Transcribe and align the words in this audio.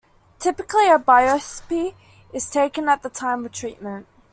Typically 0.39 0.89
a 0.89 0.97
biopsy 0.97 1.93
is 2.33 2.49
taken 2.49 2.89
at 2.89 3.03
the 3.03 3.09
time 3.11 3.45
of 3.45 3.51
treatment. 3.51 4.07